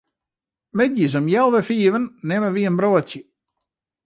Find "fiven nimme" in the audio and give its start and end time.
1.69-2.49